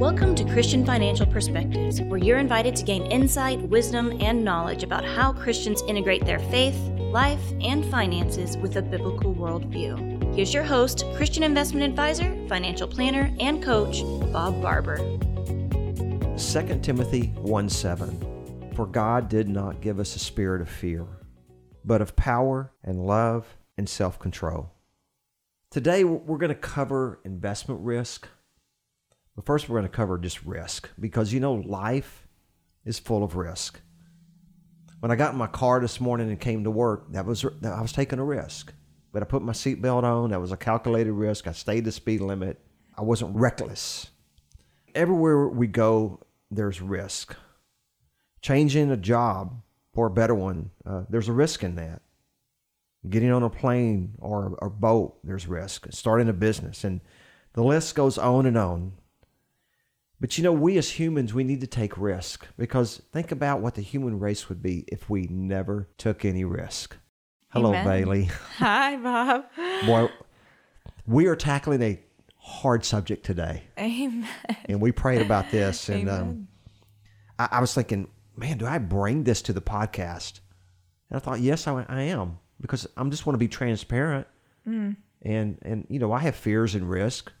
[0.00, 5.04] Welcome to Christian Financial Perspectives, where you're invited to gain insight, wisdom, and knowledge about
[5.04, 10.34] how Christians integrate their faith, life, and finances with a biblical worldview.
[10.34, 14.00] Here's your host, Christian investment advisor, financial planner, and coach,
[14.32, 14.96] Bob Barber.
[14.96, 18.72] 2 Timothy 1 7.
[18.74, 21.06] For God did not give us a spirit of fear,
[21.84, 24.70] but of power and love and self control.
[25.70, 28.28] Today, we're going to cover investment risk.
[29.40, 32.28] But first, we're going to cover just risk because you know, life
[32.84, 33.80] is full of risk.
[34.98, 37.80] When I got in my car this morning and came to work, that was I
[37.80, 38.74] was taking a risk.
[39.14, 40.28] But I put my seatbelt on.
[40.28, 41.46] That was a calculated risk.
[41.46, 42.60] I stayed the speed limit.
[42.98, 44.10] I wasn't reckless.
[44.94, 47.34] Everywhere we go, there's risk.
[48.42, 49.62] Changing a job
[49.94, 52.02] for a better one, uh, there's a risk in that
[53.08, 55.86] getting on a plane or a boat, there's risk.
[55.88, 57.00] Starting a business, and
[57.54, 58.92] the list goes on and on.
[60.20, 63.74] But you know, we as humans, we need to take risk because think about what
[63.74, 66.96] the human race would be if we never took any risk.
[67.48, 67.84] Hello, Amen.
[67.86, 68.24] Bailey.
[68.58, 69.44] Hi, Bob.
[69.86, 70.08] Boy,
[71.06, 71.98] we are tackling a
[72.36, 74.28] hard subject today, Amen.
[74.66, 76.48] and we prayed about this, and um,
[77.38, 80.40] I, I was thinking, man, do I bring this to the podcast?
[81.10, 84.26] And I thought, yes, I, I am because I'm just want to be transparent,
[84.68, 84.96] Mm.
[85.22, 87.32] and and you know I have fears and risk,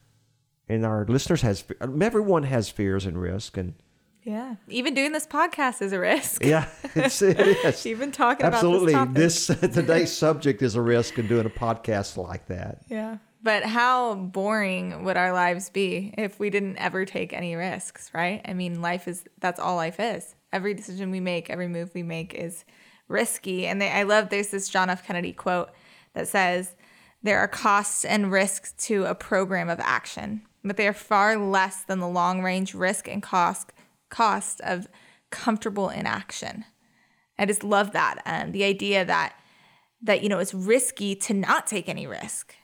[0.70, 3.74] and our listeners has everyone has fears and risk, and
[4.22, 4.56] Yeah.
[4.68, 6.44] Even doing this podcast is a risk.
[6.44, 9.46] yeah, it's, it is Even talking absolutely about this.
[9.46, 9.60] Topic.
[9.60, 12.82] this uh, today's subject is a risk in doing a podcast like that.
[12.88, 13.18] Yeah.
[13.42, 18.42] But how boring would our lives be if we didn't ever take any risks, right?
[18.44, 20.34] I mean, life is that's all life is.
[20.52, 22.64] Every decision we make, every move we make is
[23.08, 23.66] risky.
[23.66, 25.06] And they, I love there's this John F.
[25.06, 25.70] Kennedy quote
[26.12, 26.74] that says,
[27.22, 31.82] There are costs and risks to a program of action, but they are far less
[31.84, 33.72] than the long range risk and cost
[34.10, 34.88] cost of
[35.30, 36.64] comfortable inaction.
[37.38, 38.20] I just love that.
[38.26, 39.34] Um, the idea that
[40.02, 42.54] that you know it's risky to not take any risk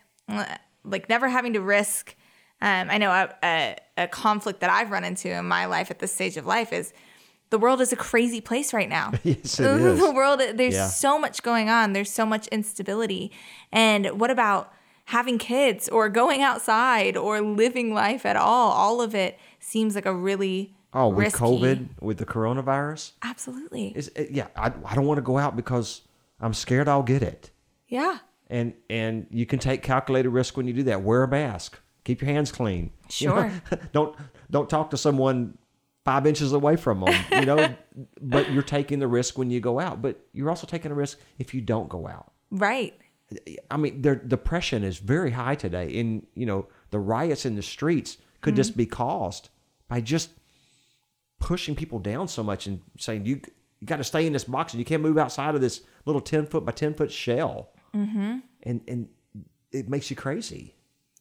[0.84, 2.16] like never having to risk
[2.62, 5.98] um, i know a, a, a conflict that i've run into in my life at
[5.98, 6.92] this stage of life is
[7.50, 10.00] the world is a crazy place right now Yes, it is.
[10.00, 10.88] the world there's Yeah.
[10.88, 13.30] so much going on there's so much instability
[13.70, 14.72] and what about
[15.06, 20.06] having kids or going outside or living life at all all of it seems like
[20.06, 21.40] a really Oh, with risky.
[21.44, 25.54] COVID, with the coronavirus, absolutely is it, yeah, I, I don't want to go out
[25.56, 26.02] because
[26.40, 27.50] I'm scared I'll get it.
[27.88, 28.18] yeah
[28.48, 31.02] and and you can take calculated risk when you do that.
[31.02, 31.78] Wear a mask.
[32.04, 32.90] Keep your hands clean.
[33.18, 33.34] You know?
[33.70, 33.78] Sure.
[33.92, 34.16] don't
[34.50, 35.58] don't talk to someone
[36.04, 37.14] five inches away from them.
[37.32, 37.74] You know,
[38.22, 40.00] but you're taking the risk when you go out.
[40.00, 42.32] But you're also taking a risk if you don't go out.
[42.52, 42.94] right
[43.70, 45.98] I mean, their depression is very high today.
[45.98, 49.48] And you know, the riots in the streets could just be caused
[49.88, 50.30] by just
[51.40, 53.40] pushing people down so much and saying you
[53.80, 56.20] you got to stay in this box and you can't move outside of this little
[56.20, 57.70] ten foot by ten foot shell.
[57.94, 58.38] Mm-hmm.
[58.62, 59.08] And and
[59.72, 60.74] it makes you crazy.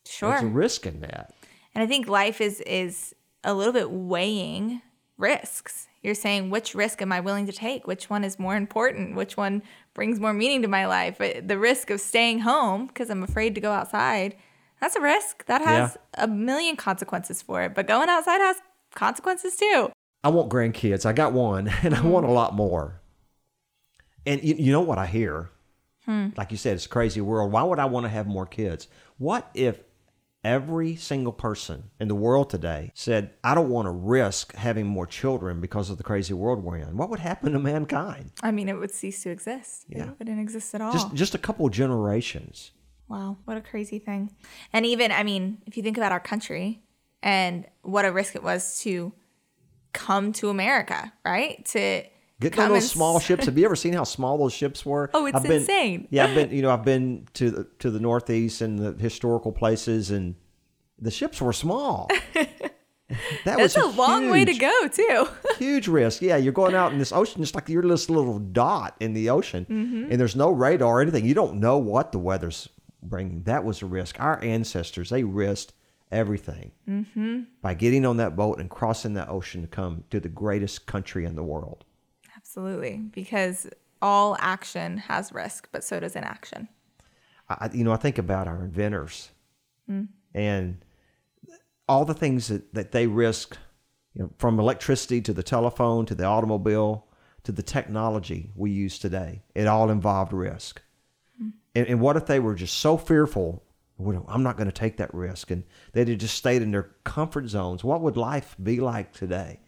[0.05, 1.33] sure There's a risk in that.
[1.73, 3.13] And I think life is is
[3.43, 4.81] a little bit weighing
[5.17, 5.87] risks.
[6.01, 7.87] You're saying which risk am I willing to take?
[7.87, 9.15] Which one is more important?
[9.15, 11.15] Which one brings more meaning to my life?
[11.17, 14.35] But The risk of staying home because I'm afraid to go outside,
[14.79, 15.45] that's a risk.
[15.45, 17.73] That has a million consequences for it.
[17.73, 18.57] But going outside has
[18.93, 19.89] consequences too.
[20.23, 21.05] I want grandkids.
[21.05, 23.01] I got one, and I want a lot more.
[24.25, 25.49] And you, you know what I hear?
[26.05, 26.29] Hmm.
[26.37, 27.51] Like you said, it's a crazy world.
[27.51, 28.87] Why would I want to have more kids?
[29.17, 29.79] What if
[30.45, 35.07] every single person in the world today said, I don't want to risk having more
[35.07, 36.95] children because of the crazy world we're in?
[36.95, 38.31] What would happen to mankind?
[38.43, 39.85] I mean, it would cease to exist.
[39.89, 40.03] Yeah.
[40.03, 40.93] It wouldn't exist at all.
[40.93, 42.71] Just just a couple generations.
[43.07, 44.35] Wow, what a crazy thing.
[44.71, 46.83] And even, I mean, if you think about our country
[47.21, 49.13] and what a risk it was to
[49.93, 51.65] come to America, right?
[51.67, 52.03] To
[52.41, 53.45] Come on those small ships.
[53.45, 55.09] Have you ever seen how small those ships were?
[55.13, 56.07] Oh, it's I've been, insane.
[56.11, 56.49] Yeah, I've been.
[56.55, 60.35] You know, I've been to the to the Northeast and the historical places, and
[60.99, 62.09] the ships were small.
[63.45, 65.27] That That's a long way to go, too.
[65.59, 66.23] Huge risk.
[66.23, 69.29] Yeah, you're going out in this ocean just like you're this little dot in the
[69.29, 70.11] ocean, Mm-hmm.
[70.11, 71.23] and there's no radar or anything.
[71.23, 72.67] You don't know what the weather's
[73.03, 73.43] bringing.
[73.43, 74.19] That was a risk.
[74.19, 75.73] Our ancestors they risked
[76.11, 77.41] everything Mm-hmm.
[77.61, 81.25] by getting on that boat and crossing that ocean to come to the greatest country
[81.25, 81.85] in the world.
[82.55, 83.01] Absolutely.
[83.11, 83.67] Because
[84.01, 86.69] all action has risk, but so does inaction.
[87.49, 89.29] I, you know, I think about our inventors
[89.87, 90.03] hmm.
[90.33, 90.77] and
[91.89, 93.57] all the things that, that they risk,
[94.13, 97.07] you know, from electricity to the telephone to the automobile
[97.43, 99.43] to the technology we use today.
[99.53, 100.81] It all involved risk.
[101.37, 101.49] Hmm.
[101.75, 103.65] And, and what if they were just so fearful
[103.97, 105.51] I'm not going to take that risk.
[105.51, 105.63] And
[105.93, 107.83] they'd have just stayed in their comfort zones.
[107.83, 109.61] What would life be like today?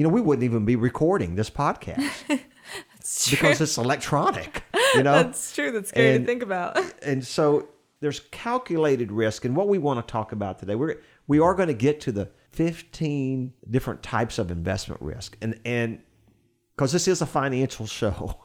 [0.00, 2.10] You know, we wouldn't even be recording this podcast
[3.30, 4.64] because it's electronic.
[4.94, 5.72] You know, that's true.
[5.72, 6.78] That's scary And- to think about.
[7.02, 7.68] and so
[8.00, 11.68] there's calculated risk and what we want to talk about today we're we are going
[11.68, 16.00] to get to the 15 different types of investment risk and and
[16.74, 18.40] because this is a financial show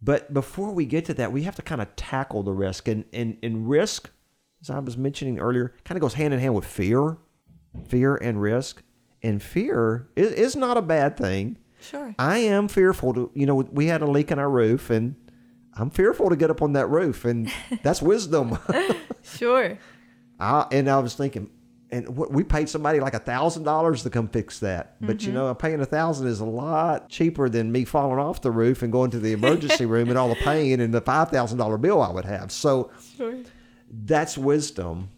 [0.00, 3.04] but before we get to that we have to kind of tackle the risk and
[3.12, 4.10] and, and risk
[4.62, 7.18] as i was mentioning earlier kind of goes hand in hand with fear
[7.86, 8.82] fear and risk
[9.24, 12.14] and fear is, is not a bad thing Sure.
[12.18, 15.16] I am fearful to, you know, we had a leak in our roof and
[15.74, 18.58] I'm fearful to get up on that roof and that's wisdom.
[19.26, 19.78] Sure.
[20.38, 21.48] I, and I was thinking,
[21.90, 24.96] and what, we paid somebody like a thousand dollars to come fix that.
[25.00, 25.38] But you mm-hmm.
[25.38, 28.92] know, paying a thousand is a lot cheaper than me falling off the roof and
[28.92, 32.02] going to the emergency room and all the pain and the five thousand dollar bill
[32.02, 32.52] I would have.
[32.52, 33.38] So Sure.
[33.88, 35.08] that's wisdom.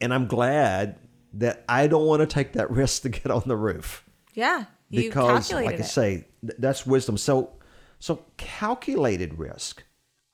[0.00, 0.96] And I'm glad
[1.34, 4.64] that I don't want to take that risk to get on the roof Yeah.
[4.90, 5.84] You because like I it.
[5.84, 7.16] say, th- that's wisdom.
[7.16, 7.52] So
[7.98, 9.82] so calculated risk.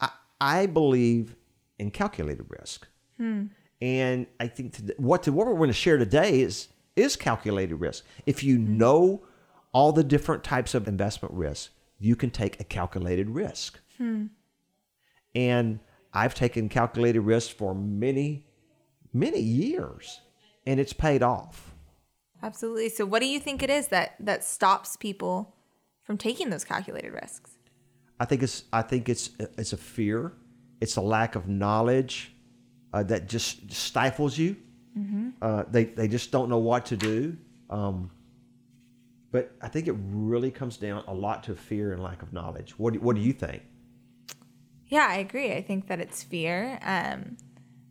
[0.01, 0.11] I
[0.41, 1.37] I believe
[1.79, 2.89] in calculated risk.
[3.19, 3.47] Hmm.
[3.81, 7.77] And I think to, what to, what we're going to share today is is calculated
[7.77, 8.05] risk.
[8.27, 8.79] If you Hmm.
[8.79, 9.23] know
[9.73, 11.71] all the different types of investment risk,
[12.01, 13.79] you can take a calculated risk.
[13.99, 14.27] Hmm.
[15.35, 15.79] And
[16.13, 18.47] I've taken calculated risk for many
[19.13, 20.21] many years
[20.69, 21.75] and it's paid off.
[22.43, 22.91] Absolutely.
[22.91, 25.57] So what do you think it is that that stops people
[26.03, 27.53] from taking those calculated risks?
[28.21, 30.35] I think it's I think it's it's a fear.
[30.81, 32.33] It's a lack of knowledge
[32.93, 34.57] uh, that just stifles you.
[35.41, 37.37] Uh, they they just don't know what to do.
[37.71, 38.11] Um,
[39.31, 42.79] but I think it really comes down a lot to fear and lack of knowledge.
[42.79, 43.63] What do, what do you think?
[44.87, 45.53] Yeah, I agree.
[45.53, 46.79] I think that it's fear.
[46.83, 47.37] Um,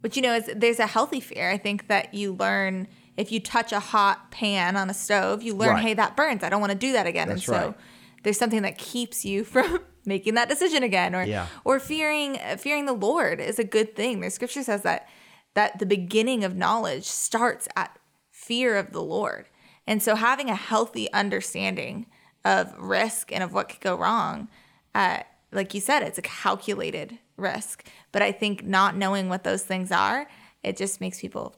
[0.01, 1.49] but you know, it's, there's a healthy fear.
[1.49, 5.55] I think that you learn if you touch a hot pan on a stove, you
[5.55, 5.81] learn, Right.
[5.83, 6.43] hey, that burns.
[6.43, 7.29] I don't want to do that again.
[7.29, 7.75] That's and so right.
[8.23, 11.47] there's something that keeps you from making that decision again, or Yeah.
[11.65, 14.19] or fearing fearing the Lord is a good thing.
[14.21, 15.07] The Scripture says that
[15.55, 17.97] that the beginning of knowledge starts at
[18.29, 19.47] fear of the Lord,
[19.87, 22.05] and so having a healthy understanding
[22.45, 24.47] of risk and of what could go wrong
[24.95, 25.19] uh,
[25.51, 27.87] like you said, it's a calculated risk.
[28.11, 30.27] But I think not knowing what those things are,
[30.63, 31.55] it just makes people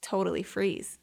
[0.00, 0.98] totally freeze.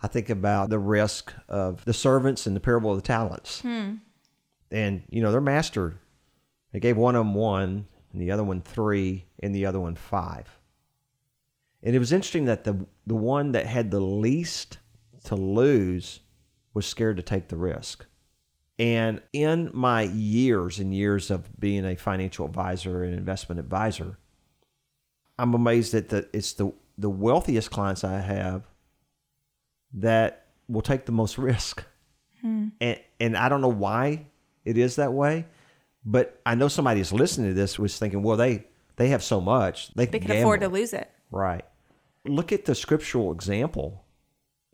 [0.00, 3.60] I think about the risk of the servants in the parable of the talents.
[3.60, 3.96] Hmm.
[4.70, 5.98] And, you know, their master,
[6.72, 9.94] they gave one of them one, and the other one three, and the other one
[9.94, 10.48] five.
[11.82, 14.78] And it was interesting that the, the one that had the least
[15.24, 16.20] to lose
[16.74, 18.06] was scared to take the risk.
[18.82, 24.18] And in my years and years of being a financial advisor and investment advisor,
[25.38, 28.66] I'm amazed that the, it's the, the wealthiest clients I have
[29.94, 31.84] that will take the most risk.
[32.40, 32.68] Hmm.
[32.80, 34.26] And and I don't know why
[34.64, 35.46] it is that way,
[36.04, 39.40] but I know somebody is listening to this was thinking, well, they they have so
[39.40, 41.08] much they can, They can afford to lose it.
[41.30, 41.64] Right.
[42.24, 44.04] Look at the scriptural example.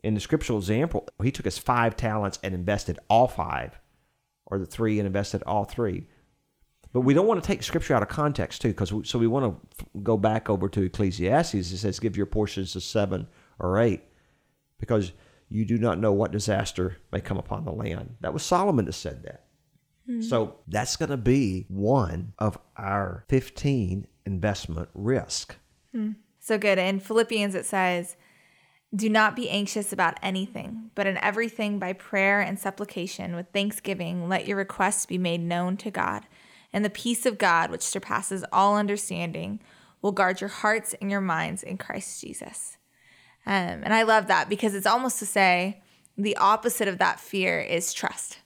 [0.01, 3.79] In the scriptural example, he took his five talents and invested all five,
[4.49, 6.07] or the three and invested all three.
[6.91, 9.45] But we don't want to take scripture out of context too, because so we want
[9.77, 11.53] to go back over to Ecclesiastes.
[11.53, 13.27] It says, "Give your portions to seven
[13.59, 14.01] or eight,
[14.79, 15.11] because
[15.49, 18.93] you do not know what disaster may come upon the land." That was Solomon that
[18.93, 19.45] said that.
[20.07, 20.21] Hmm.
[20.21, 25.57] So that's going to be one of our fifteen investment risk.
[25.91, 26.13] Hmm.
[26.39, 26.79] So good.
[26.79, 28.15] In Philippians, it says,
[28.95, 34.27] Do not be anxious about anything, but in everything by prayer and supplication with thanksgiving,
[34.27, 36.23] let your requests be made known to God.
[36.73, 39.59] And the peace of God, which surpasses all understanding,
[40.01, 42.77] will guard your hearts and your minds in Christ Jesus.
[43.45, 45.81] Um, and I love that because it's almost to say
[46.17, 48.39] the opposite of that fear is trust,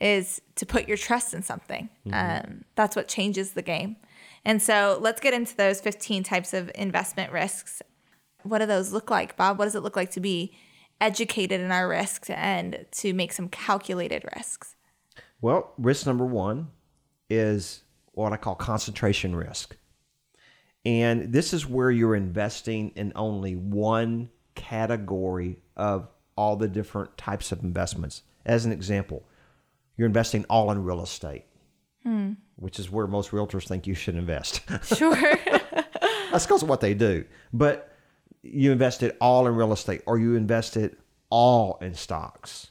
[0.00, 1.88] is to put your trust in something.
[2.12, 3.96] Um, that's what changes the game.
[4.44, 7.82] And so let's get into those 15 types of investment risks.
[8.44, 9.58] What do those look like, Bob?
[9.58, 10.52] What does it look like to be
[11.00, 14.76] educated in our risks and to make some calculated risks?
[15.40, 16.68] Well, risk number one
[17.28, 17.82] is
[18.12, 19.76] what I call concentration risk.
[20.84, 27.52] And this is where you're investing in only one category of all the different types
[27.52, 28.22] of investments.
[28.44, 29.24] As an example,
[29.96, 31.44] you're investing all in real estate,
[32.02, 32.32] hmm.
[32.56, 34.62] which is where most realtors think you should invest.
[34.82, 35.38] Sure.
[36.32, 37.26] That's because of what they do.
[37.52, 37.91] But
[38.42, 40.96] you invested all in real estate, or you invested
[41.30, 42.68] all in stocks,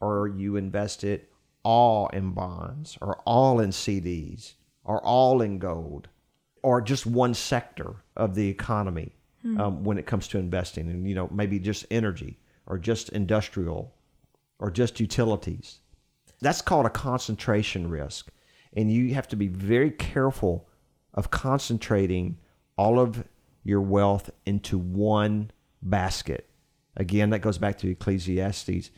[0.00, 1.26] or you invested
[1.62, 6.08] all in bonds, or all in CDs, or all in gold,
[6.62, 9.12] or just one sector of the economy.
[9.58, 13.94] um, when it comes to investing, and you know maybe just energy or just industrial
[14.58, 15.78] or just utilities.
[16.42, 18.30] That's called a concentration risk,
[18.74, 20.68] and you have to be very careful
[21.14, 22.36] of concentrating
[22.76, 23.24] all of
[23.62, 25.50] your wealth into one
[25.82, 26.48] basket.
[26.96, 28.90] Again, that goes back to Ecclesiastes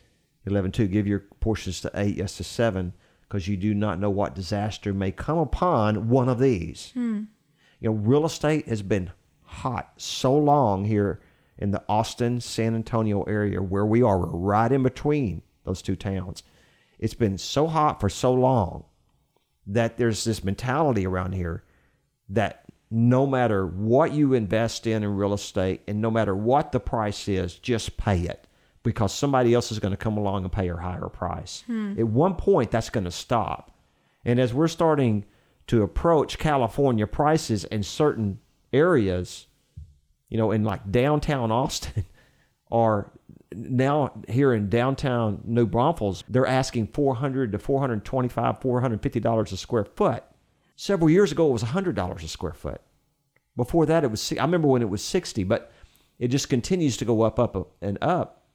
[0.47, 0.88] 11:2.
[0.88, 4.92] Give your portions to eight, yes to seven, because you do not know what disaster
[4.92, 6.90] may come upon one of these.
[6.92, 7.25] Hmm.
[7.81, 9.11] You know, real estate has been
[9.42, 11.21] hot so long here
[11.59, 14.19] in the Austin, San Antonio area where we are.
[14.19, 16.42] We're right in between those two towns.
[16.99, 18.85] It's been so hot for so long
[19.66, 21.62] that there's this mentality around here
[22.28, 22.62] that
[22.94, 27.26] no matter what you invest in in real estate and no matter what the price
[27.26, 28.46] is, just pay it
[28.82, 31.64] because somebody else is going to come along and pay a higher price.
[31.66, 31.99] Hmm.
[31.99, 33.75] At one point, that's going to stop.
[34.26, 35.25] And as we're starting
[35.68, 38.40] to approach California prices in certain
[38.75, 39.46] areas,
[40.28, 42.04] you know, in like downtown Austin
[42.70, 43.11] or
[43.54, 49.87] now here in downtown New Braunfels, they're asking 400 to 425, 450 dollars a square
[49.87, 50.25] foot.
[50.76, 52.80] Several years ago, it was $100 a square foot.
[53.56, 55.72] Before that, it was, I remember when it was 60, but
[56.18, 58.46] it just continues to go up, up, and up.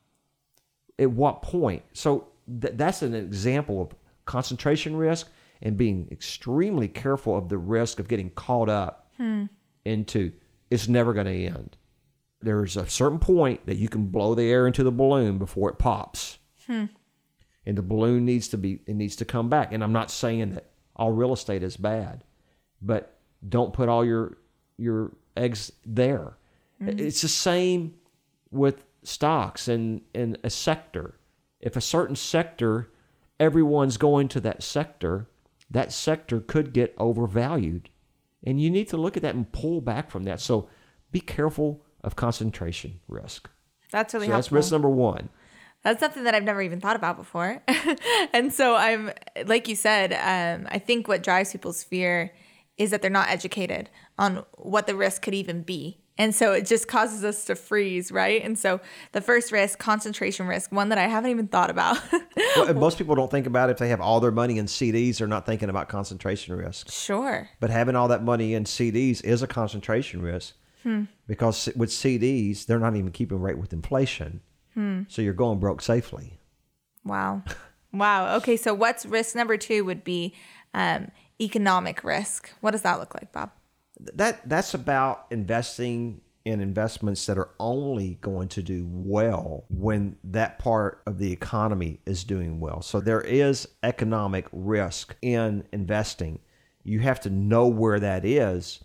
[0.97, 1.83] At what point?
[1.93, 2.29] So
[2.61, 3.95] th- that's an example of
[4.25, 5.29] concentration risk
[5.61, 9.45] and being extremely careful of the risk of getting caught up hmm.
[9.85, 10.31] into
[10.69, 11.77] it's never going to end.
[12.41, 15.79] There's a certain point that you can blow the air into the balloon before it
[15.79, 16.37] pops.
[16.67, 16.85] Hmm.
[17.65, 19.73] And the balloon needs to be it needs to come back.
[19.73, 22.23] And I'm not saying that all real estate is bad,
[22.81, 24.37] but don't put all your
[24.77, 26.37] your eggs there.
[26.81, 26.99] Mm-hmm.
[26.99, 27.95] It's the same
[28.51, 31.15] with stocks and in a sector.
[31.59, 32.91] If a certain sector,
[33.39, 35.27] everyone's going to that sector,
[35.69, 37.89] that sector could get overvalued.
[38.43, 40.39] And you need to look at that and pull back from that.
[40.39, 40.69] So
[41.11, 43.49] be careful of concentration risk.
[43.91, 45.29] That's really So that's risk number one.
[45.83, 47.61] That's something that I've never even thought about before.
[48.33, 49.11] and so I'm,
[49.45, 52.33] like you said, um, I think what drives people's fear
[52.77, 55.99] is that they're not educated on what the risk could even be.
[56.19, 58.43] And so it just causes us to freeze, right?
[58.43, 58.81] And so
[59.11, 61.97] the first risk, concentration risk, one that I haven't even thought about.
[62.55, 65.27] Well, most people don't think about if they have all their money in CDs, they're
[65.27, 66.89] not thinking about concentration risk.
[66.89, 67.49] sure.
[67.59, 70.55] But having all that money in CDs is a concentration risk
[71.27, 74.41] because with CDs, they're not even keeping rate with inflation.
[75.09, 76.39] So you're going broke safely.
[77.03, 77.43] Wow.
[77.93, 78.35] Wow.
[78.35, 78.57] Okay.
[78.57, 80.35] So what's risk number two would be
[80.73, 81.09] um,
[81.41, 82.51] economic risk.
[82.61, 83.51] What does that look like, Bob?
[84.13, 90.59] That that's about investing in investments that are only going to do well when that
[90.59, 92.81] part of the economy is doing well.
[92.81, 96.39] So there is economic risk in investing.
[96.83, 98.83] You have to know where that is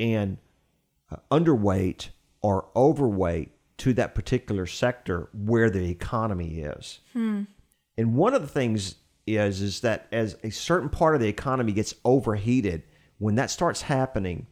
[0.00, 0.38] and
[1.10, 2.08] uh, underweight
[2.40, 7.00] or overweight to that particular sector where the economy is.
[7.12, 7.42] Hmm.
[7.96, 11.72] And one of the things is is that as a certain part of the economy
[11.72, 12.82] gets overheated,
[13.18, 14.46] when that starts happening,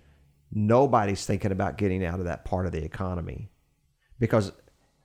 [0.53, 3.51] nobody's thinking about getting out of that part of the economy
[4.19, 4.53] because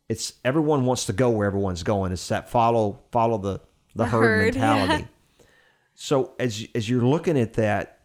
[0.09, 2.11] it's everyone wants to go where everyone's going.
[2.11, 3.61] It's that follow follow the
[3.95, 4.75] the, The herd, herd, yeah.
[4.75, 5.07] mentality.
[5.93, 7.99] So as as you're looking at that,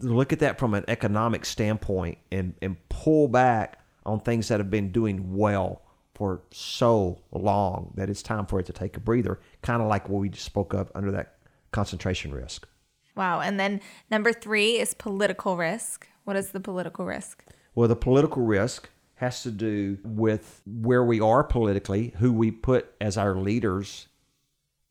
[0.00, 4.70] look at that from an economic standpoint and and pull back on things that have
[4.70, 5.82] been doing well
[6.14, 10.08] for so long that it's time for it to take a breather, kind of like
[10.08, 11.36] what we just spoke of under that
[11.72, 12.66] concentration risk.
[13.14, 13.40] Wow.
[13.40, 16.08] And then number three is political risk.
[16.24, 17.44] What is the political risk?
[17.74, 22.94] Well, the political risk has to do with where we are politically, who we put
[23.00, 24.08] as our leaders,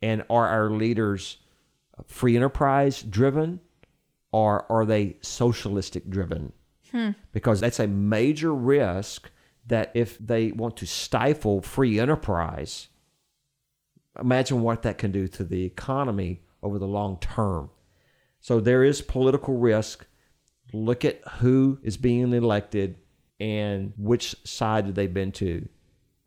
[0.01, 1.37] and are our leaders
[2.05, 3.59] free enterprise driven
[4.31, 6.51] or are they socialistic driven?
[7.31, 9.29] Because that's a major risk
[9.67, 12.87] that if they want to stifle free enterprise,
[14.19, 17.69] imagine what that can do to the economy over the long term.
[18.39, 20.05] So there is political risk.
[20.73, 22.97] Look at who is being elected
[23.39, 25.67] and which side have they been to,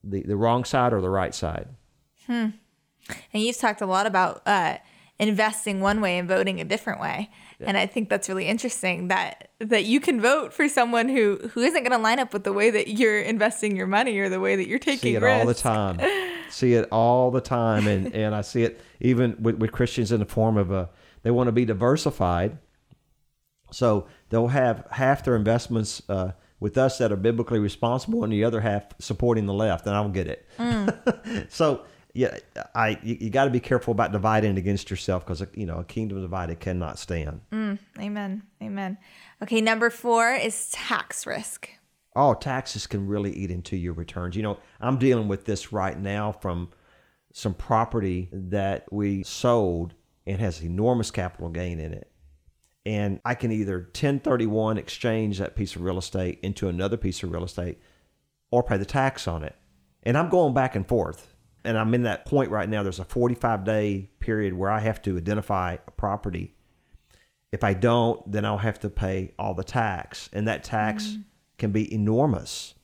[0.04, 1.68] the the wrong side or the right side.
[2.26, 2.50] Hmm.
[3.32, 4.78] And you've talked a lot about uh,
[5.18, 7.30] investing one way and voting a different way.
[7.60, 11.60] And I think that's really interesting that that you can vote for someone who who
[11.60, 14.40] isn't going to line up with the way that you're investing your money or the
[14.40, 15.40] way that you're taking See it risks.
[15.40, 16.00] all the time.
[16.50, 20.20] see it all the time, and and I see it even with, with Christians in
[20.20, 20.90] the form of a
[21.22, 22.58] they want to be diversified,
[23.72, 28.44] so they'll have half their investments uh, with us that are biblically responsible, and the
[28.44, 31.48] other half supporting the left, and I don't get it.
[31.50, 31.82] so
[32.18, 32.38] yeah,
[32.74, 35.84] I you, you got to be careful about dividing against yourself because you know a
[35.84, 37.42] kingdom divided cannot stand.
[37.52, 38.42] Mm, amen.
[38.60, 38.98] Amen.
[39.40, 41.70] Okay, number four is tax risk.
[42.16, 44.34] Oh, taxes can really eat into your returns.
[44.34, 46.70] You know, I'm dealing with this right now from
[47.32, 49.94] some property that we sold
[50.26, 52.10] and has enormous capital gain in it.
[52.84, 57.30] And I can either 1031 exchange that piece of real estate into another piece of
[57.30, 57.78] real estate
[58.50, 59.54] or pay the tax on it.
[60.02, 61.36] And I'm going back and forth.
[61.64, 62.82] And I'm in that point right now.
[62.82, 66.54] There's a 45 day period where I have to identify a property.
[67.50, 70.28] If I don't, then I'll have to pay all the tax.
[70.32, 71.24] And that tax mm.
[71.56, 72.74] can be enormous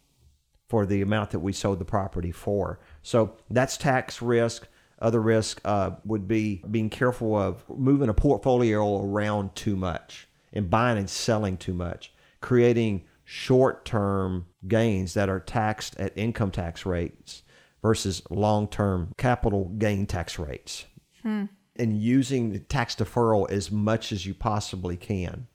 [0.69, 2.81] for the amount that we sold the property for.
[3.03, 4.67] So that's tax risk.
[4.99, 10.71] Other risk uh, would be being careful of moving a portfolio around too much and
[10.71, 16.85] buying and selling too much, creating short term gains that are taxed at income tax
[16.85, 17.44] rates
[17.85, 20.87] versus long term capital gain tax rates.
[21.23, 21.45] Hmm.
[21.77, 25.49] And using tax deferral as much as you possibly can.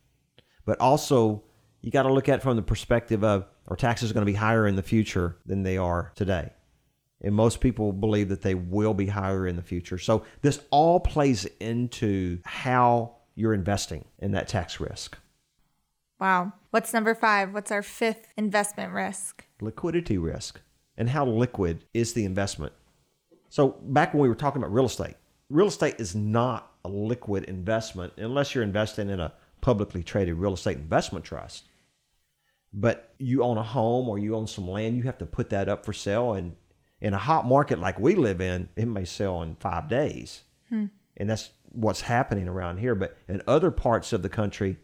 [0.63, 1.43] But also,
[1.81, 4.31] you got to look at it from the perspective of our taxes are going to
[4.31, 6.51] be higher in the future than they are today.
[7.21, 9.97] And most people believe that they will be higher in the future.
[9.97, 15.17] So this all plays into how you're investing in that tax risk.
[16.19, 16.53] Wow.
[16.69, 17.53] What's number five?
[17.53, 19.45] What's our fifth investment risk?
[19.61, 20.61] Liquidity risk.
[20.99, 22.73] And how liquid is the investment?
[23.47, 25.15] So, back when we were talking about real estate,
[25.49, 30.53] real estate is not a liquid investment unless you're investing in a publicly traded real
[30.53, 31.63] estate investment trust.
[32.71, 35.67] But you own a home or you own some land, you have to put that
[35.69, 36.33] up for sale.
[36.33, 36.55] And
[37.01, 40.43] in a hot market like we live in, it may sell in five days.
[40.67, 40.85] Hmm.
[41.17, 42.93] And that's what's happening around here.
[42.93, 44.77] But in other parts of the country,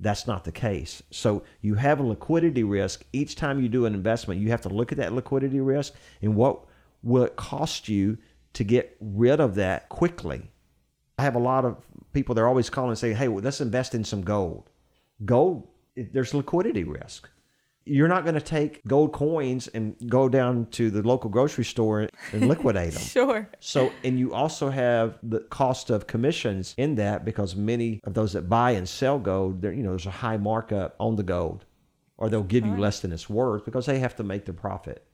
[0.00, 1.02] that's not the case.
[1.10, 3.04] So you have a liquidity risk.
[3.12, 6.36] Each time you do an investment, you have to look at that liquidity risk and
[6.36, 6.60] what
[7.02, 8.18] will it cost you
[8.54, 10.50] to get rid of that quickly.
[11.18, 11.76] I have a lot of
[12.12, 14.70] people, they're always calling and saying, hey, well, let's invest in some gold.
[15.24, 17.28] Gold, there's liquidity risk
[17.86, 22.08] you're not going to take gold coins and go down to the local grocery store
[22.32, 23.02] and liquidate them.
[23.02, 23.48] sure.
[23.60, 28.32] So, and you also have the cost of commissions in that because many of those
[28.32, 31.64] that buy and sell gold, you know, there's a high markup on the gold,
[32.18, 32.82] or they'll give All you right.
[32.82, 35.06] less than it's worth because they have to make their profit.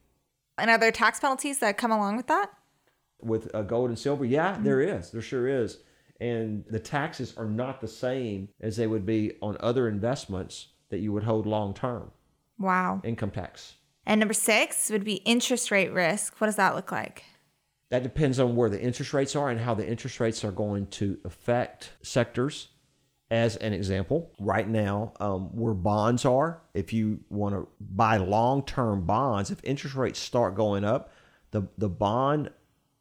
[0.56, 2.50] And are there tax penalties that come along with that?
[3.20, 4.64] With uh, gold and silver, yeah, mm-hmm.
[4.64, 5.10] there is.
[5.10, 5.78] There sure is.
[6.20, 11.00] And the taxes are not the same as they would be on other investments that
[11.00, 12.12] you would hold long term.
[12.62, 13.00] Wow.
[13.04, 13.74] Income tax.
[14.06, 16.40] And number six would be interest rate risk.
[16.40, 17.24] What does that look like?
[17.90, 20.86] That depends on where the interest rates are and how the interest rates are going
[20.88, 22.68] to affect sectors.
[23.30, 28.62] As an example, right now, um, where bonds are, if you want to buy long
[28.62, 31.12] term bonds, if interest rates start going up,
[31.50, 32.50] the, the bond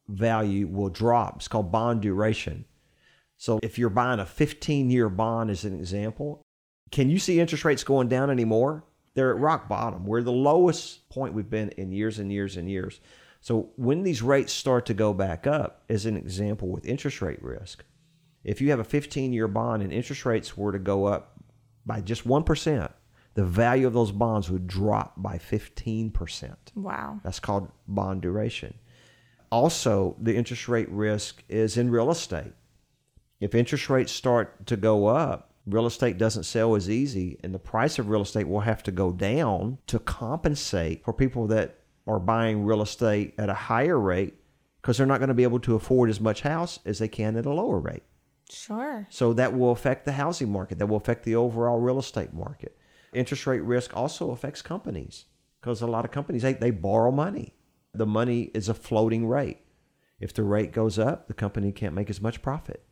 [0.07, 1.37] value will drop.
[1.37, 2.63] It's called bond duration.
[3.37, 6.41] So if you're buying a 15 year bond, as an example,
[6.91, 8.83] can you see interest rates going down anymore?
[9.13, 10.05] They're at rock bottom.
[10.05, 12.99] We're the lowest point we've been in years and years and years.
[13.41, 17.41] So when these rates start to go back up, as an example with interest rate
[17.41, 17.83] risk,
[18.43, 21.39] if you have a 15 year bond and interest rates were to go up
[21.85, 22.91] by just 1%,
[23.33, 26.55] the value of those bonds would drop by 15%.
[26.75, 27.19] Wow.
[27.23, 28.73] That's called bond duration.
[29.51, 32.53] Also, the interest rate risk is in real estate.
[33.39, 37.59] If interest rates start to go up, real estate doesn't sell as easy and the
[37.59, 42.19] price of real estate will have to go down to compensate for people that are
[42.19, 44.35] buying real estate at a higher rate
[44.81, 47.35] because they're not going to be able to afford as much house as they can
[47.35, 48.03] at a lower rate.
[48.49, 49.07] Sure.
[49.09, 50.79] So that will affect the housing market.
[50.79, 52.77] That will affect the overall real estate market.
[53.13, 55.25] Interest rate risk also affects companies
[55.59, 57.53] because a lot of companies they, they borrow money.
[57.93, 59.59] The money is a floating rate.
[60.19, 62.83] If the rate goes up, the company can't make as much profit.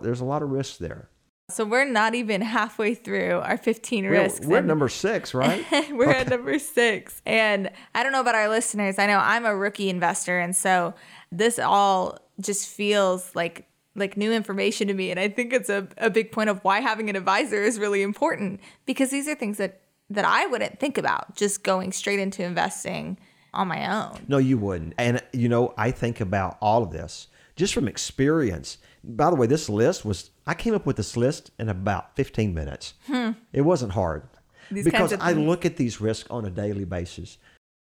[0.00, 1.10] There's a lot of risks there.
[1.48, 4.44] So we're not even halfway through our 15 we're, risks.
[4.44, 5.64] We're at number six, right?
[5.92, 6.20] we're okay.
[6.20, 7.22] at number six.
[7.24, 8.98] And I don't know about our listeners.
[8.98, 10.40] I know I'm a rookie investor.
[10.40, 10.94] And so
[11.30, 15.10] this all just feels like like new information to me.
[15.10, 18.02] And I think it's a, a big point of why having an advisor is really
[18.02, 19.80] important because these are things that
[20.10, 23.18] that I wouldn't think about just going straight into investing
[23.54, 24.24] on my own.
[24.28, 24.94] No, you wouldn't.
[24.98, 28.78] And you know, I think about all of this just from experience.
[29.02, 32.54] By the way, this list was I came up with this list in about 15
[32.54, 32.94] minutes.
[33.06, 33.32] Hmm.
[33.52, 34.28] It wasn't hard
[34.70, 37.38] these because I look at these risks on a daily basis.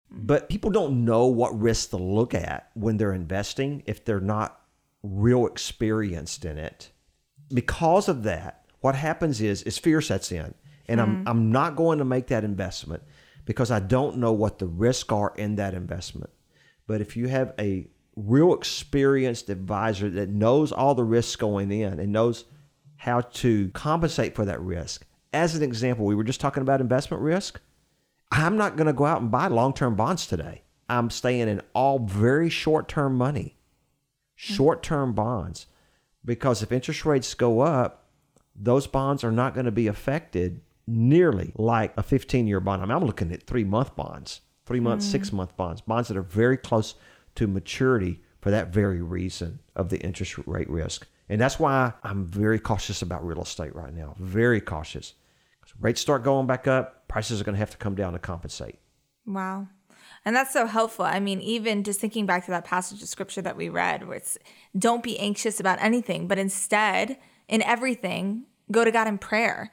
[0.10, 4.62] But people don't know what risks to look at when they're investing if they're not
[5.04, 6.92] real experienced in it.
[7.54, 10.54] Because of that, what happens is is fear sets in.
[10.88, 11.28] And I'm hmm.
[11.28, 13.04] I'm not going to make that investment
[13.44, 16.30] because I don't know what the risks are in that investment.
[16.86, 22.00] But if you have a real experienced advisor that knows all the risks going in
[22.00, 22.46] and knows
[22.98, 25.06] how to compensate for that risk.
[25.32, 27.62] As an example, we were just talking about investment risk.
[28.32, 30.64] I'm not going to go out and buy long term bonds today.
[30.90, 33.58] I'm staying in all very short term money,
[34.36, 35.68] short term bonds,
[36.26, 38.06] because if interest rates go up,
[38.56, 42.82] those bonds are not going to be affected nearly like a 15 year bond.
[42.82, 45.06] I mean, I'm looking at three month bonds, three month, mm.
[45.06, 46.96] six month bonds, bonds that are very close
[47.38, 51.08] to maturity for that very reason of the interest rate risk.
[51.30, 54.15] And that's why I'm very cautious about real estate right now.
[54.19, 55.13] Very cautious.
[55.60, 58.19] Because Rates start going back up, prices are going to have to come down to
[58.19, 58.80] compensate.
[59.26, 59.67] Wow.
[60.23, 61.06] And that's so helpful.
[61.06, 64.17] I mean, even just thinking back to that passage of scripture that we read, where
[64.17, 64.38] it's
[64.78, 69.71] don't be anxious about anything, but instead, in everything, go to God in prayer.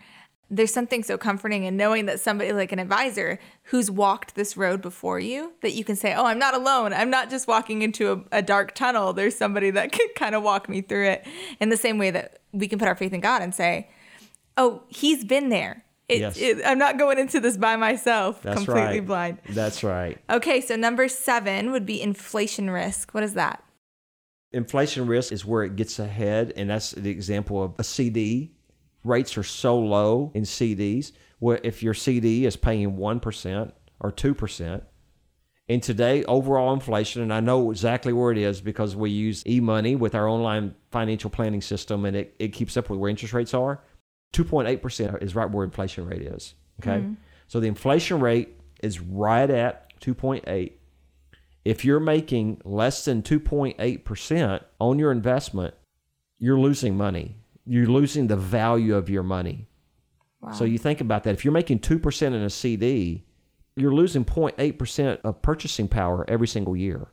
[0.55, 4.81] There's something so comforting in knowing that somebody like an advisor who's walked this road
[4.81, 6.93] before you, that you can say, Oh, I'm not alone.
[6.93, 9.13] I'm not just walking into a, a dark tunnel.
[9.13, 11.27] There's somebody that can kind of walk me through it
[11.59, 13.91] in the same way that we can put our faith in God and say,
[14.57, 15.85] Oh, He's been there.
[16.09, 16.39] It, yes.
[16.39, 19.07] It, I'm not going into this by myself, That's completely right.
[19.07, 19.39] blind.
[19.49, 20.19] That's right.
[20.31, 23.13] Okay, so number seven would be inflation risk.
[23.13, 23.65] What is that?
[24.53, 28.54] Inflation risk is where it gets ahead, and that's the example of a CD.
[29.05, 31.13] Rates are so low in CDs.
[31.39, 34.83] Where if your CD is paying one percent or two percent,
[35.69, 39.99] and today overall inflation, and I know exactly where it is because we use eMoney
[39.99, 43.55] with our online financial planning system, and it, it keeps up with where interest rates
[43.55, 43.81] are
[44.35, 46.55] 2.8% is right where inflation rate is.
[46.83, 46.99] Okay.
[46.99, 47.15] Mm-hmm.
[47.47, 50.73] So the inflation rate is right at 2.8.
[51.65, 55.75] If you're making less than 2.8% on your investment,
[56.39, 57.37] you're losing money.
[57.67, 59.69] You're losing the value of your money.
[60.41, 60.53] Wow.
[60.53, 61.35] So you think about that.
[61.35, 63.25] If you're making 2% in a CD,
[63.77, 67.09] you're losing 0.8% of purchasing power every single year.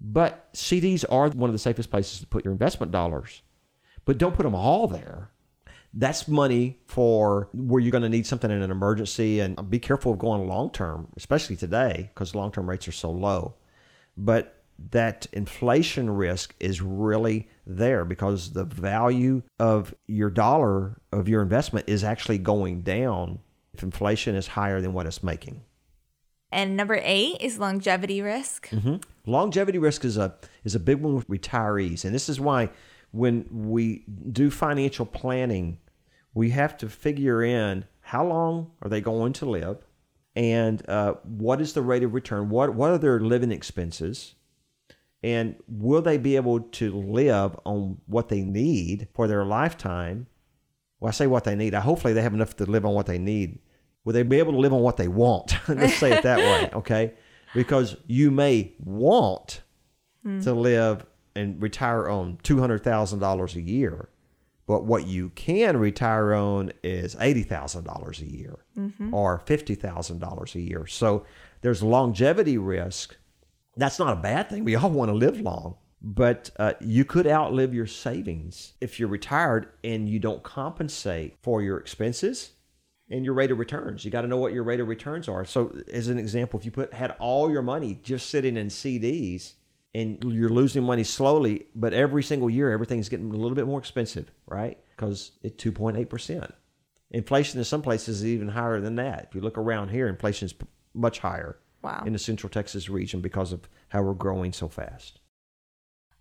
[0.00, 3.42] But CDs are one of the safest places to put your investment dollars.
[4.04, 5.30] But don't put them all there
[5.94, 10.12] that's money for where you're going to need something in an emergency and be careful
[10.12, 13.54] of going long term especially today because long term rates are so low
[14.16, 21.42] but that inflation risk is really there because the value of your dollar of your
[21.42, 23.38] investment is actually going down
[23.74, 25.62] if inflation is higher than what it's making
[26.50, 28.68] and number eight is longevity risk.
[28.68, 28.96] Mm-hmm.
[29.24, 32.68] Longevity risk is a is a big one with retirees, and this is why
[33.10, 35.78] when we do financial planning,
[36.34, 39.78] we have to figure in how long are they going to live
[40.34, 44.34] and uh, what is the rate of return what, what are their living expenses
[45.22, 50.26] and will they be able to live on what they need for their lifetime
[51.00, 53.18] well i say what they need hopefully they have enough to live on what they
[53.18, 53.58] need
[54.04, 56.70] will they be able to live on what they want let's say it that way
[56.74, 57.12] okay
[57.54, 59.62] because you may want
[60.26, 60.42] mm.
[60.42, 61.04] to live
[61.34, 64.08] and retire on $200000 a year
[64.66, 69.12] but what you can retire on is $80,000 a year mm-hmm.
[69.12, 70.86] or $50,000 a year.
[70.86, 71.24] So
[71.62, 73.16] there's longevity risk.
[73.76, 74.64] That's not a bad thing.
[74.64, 79.08] We all want to live long, but uh, you could outlive your savings if you're
[79.08, 82.52] retired and you don't compensate for your expenses
[83.10, 84.04] and your rate of returns.
[84.04, 85.44] You got to know what your rate of returns are.
[85.44, 89.54] So, as an example, if you put had all your money just sitting in CDs,
[89.94, 93.78] and you're losing money slowly, but every single year everything's getting a little bit more
[93.78, 94.78] expensive, right?
[94.90, 96.50] Because it's 2.8%.
[97.10, 99.26] Inflation in some places is even higher than that.
[99.28, 100.54] If you look around here, inflation is
[100.94, 102.02] much higher wow.
[102.06, 105.20] in the Central Texas region because of how we're growing so fast.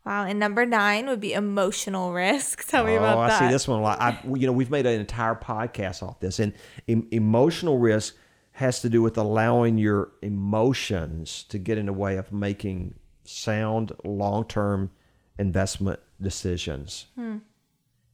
[0.05, 0.25] Wow.
[0.25, 2.67] And number nine would be emotional risk.
[2.67, 3.41] Tell me oh, about that.
[3.41, 4.01] Oh, I see this one a lot.
[4.01, 6.53] I, you know, we've made an entire podcast off this, and
[6.87, 8.15] em- emotional risk
[8.53, 13.91] has to do with allowing your emotions to get in the way of making sound
[14.03, 14.91] long term
[15.37, 17.05] investment decisions.
[17.15, 17.37] Hmm.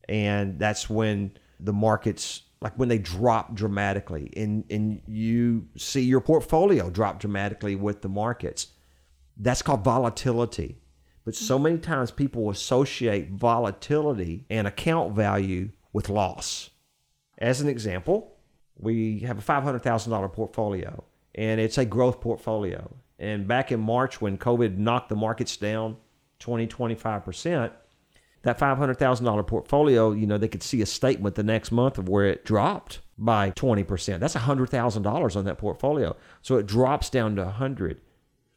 [0.08, 6.22] And that's when the markets like when they drop dramatically and, and you see your
[6.22, 8.68] portfolio drop dramatically with the markets.
[9.38, 10.80] That's called volatility.
[11.24, 11.64] But so hmm.
[11.64, 16.72] many times people associate volatility and account value with loss.
[17.38, 18.38] As an example,
[18.78, 21.04] we have a $500,000 portfolio
[21.36, 22.96] and it's a growth portfolio.
[23.20, 25.98] And back in March, when COVID knocked the markets down
[26.40, 27.72] 20, 25%,
[28.48, 32.28] that $500,000 portfolio, you know, they could see a statement the next month of where
[32.28, 34.20] it dropped by 20%.
[34.20, 36.16] That's $100,000 on that portfolio.
[36.42, 38.00] So it drops down to 100.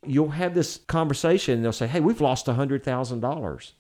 [0.07, 3.73] You'll have this conversation and they'll say, "Hey, we've lost $100,000."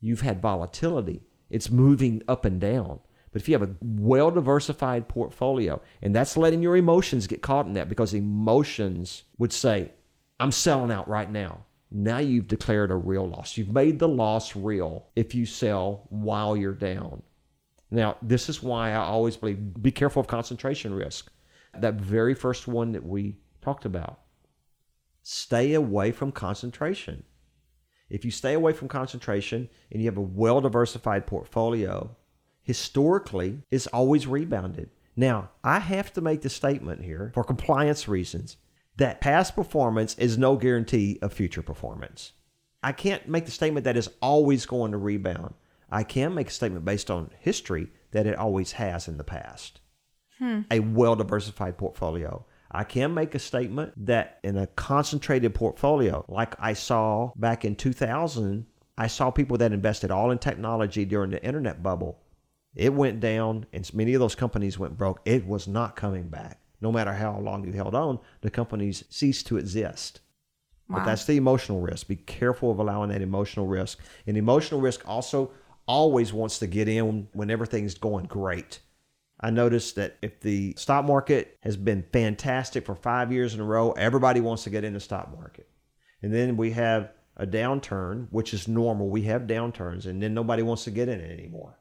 [0.00, 1.22] You've had volatility.
[1.50, 3.00] It's moving up and down.
[3.30, 7.66] But if you have a well diversified portfolio, and that's letting your emotions get caught
[7.66, 9.92] in that because emotions would say,
[10.40, 11.66] I'm selling out right now.
[11.90, 13.56] Now you've declared a real loss.
[13.56, 17.22] You've made the loss real if you sell while you're down.
[17.90, 21.30] Now, this is why I always believe be careful of concentration risk
[21.76, 24.20] That very first one that we talked about.
[25.22, 27.24] Stay away from concentration.
[28.08, 32.16] If you stay away from concentration and you have a well diversified portfolio,
[32.62, 34.90] historically, it's always rebounded.
[35.16, 38.56] Now, I have to make the statement here for compliance reasons
[38.96, 42.32] that past performance is no guarantee of future performance.
[42.82, 45.54] I can't make the statement that it's always going to rebound.
[45.90, 49.80] I can make a statement based on history that it always has in the past.
[50.38, 50.60] Hmm.
[50.70, 52.46] A well diversified portfolio.
[52.70, 57.74] I can make a statement that in a concentrated portfolio, like I saw back in
[57.74, 62.20] 2000, I saw people that invested all in technology during the internet bubble.
[62.76, 65.20] It went down, and many of those companies went broke.
[65.24, 66.60] It was not coming back.
[66.80, 70.20] No matter how long you held on, the companies cease to exist.
[70.88, 70.98] Wow.
[70.98, 72.08] But that's the emotional risk.
[72.08, 73.98] Be careful of allowing that emotional risk.
[74.26, 75.52] And emotional risk also
[75.86, 78.80] always wants to get in when everything's going great.
[79.40, 83.64] I noticed that if the stock market has been fantastic for five years in a
[83.64, 85.68] row, everybody wants to get in the stock market.
[86.22, 89.08] And then we have a downturn, which is normal.
[89.08, 91.78] We have downturns, and then nobody wants to get in it anymore.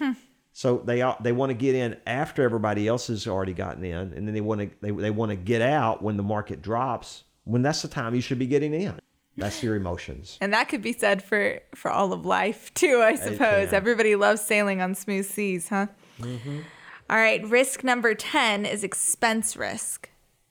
[0.56, 4.26] So they they want to get in after everybody else has already gotten in, and
[4.26, 7.24] then they want to they, they want to get out when the market drops.
[7.44, 8.98] When that's the time you should be getting in.
[9.36, 10.38] That's your emotions.
[10.40, 13.74] And that could be said for for all of life too, I suppose.
[13.74, 15.88] Everybody loves sailing on smooth seas, huh?
[16.20, 16.60] Mm-hmm.
[17.10, 20.08] All right, risk number 10 is expense risk.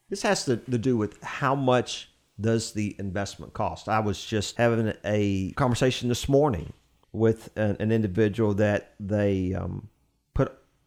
[0.08, 3.88] This has to, to do with how much does the investment cost.
[3.88, 6.72] I was just having a conversation this morning
[7.12, 9.88] with an, an individual that they um,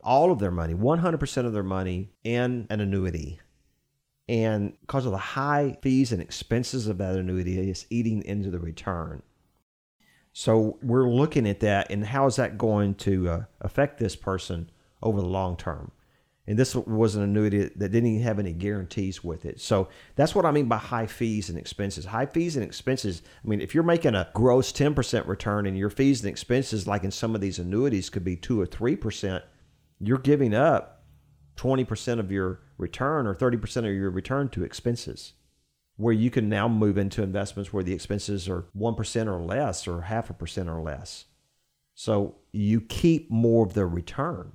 [0.02, 3.40] all of their money, 100% of their money, in an annuity.
[4.28, 8.60] And because of the high fees and expenses of that annuity, it's eating into the
[8.60, 9.24] return.
[10.34, 14.70] So we're looking at that and how is that going to uh, affect this person
[15.02, 15.92] over the long term?
[16.46, 19.60] And this was an annuity that didn't even have any guarantees with it.
[19.60, 22.06] So that's what I mean by high fees and expenses.
[22.06, 23.22] High fees and expenses.
[23.44, 27.04] I mean, if you're making a gross 10% return and your fees and expenses, like
[27.04, 29.44] in some of these annuities, could be 2 or 3%,
[30.00, 31.04] you're giving up
[31.58, 35.34] 20% of your return or 30% of your return to expenses.
[35.98, 40.02] Where you can now move into investments where the expenses are 1% or less or
[40.02, 41.26] half a percent or less.
[41.94, 44.54] So you keep more of the return.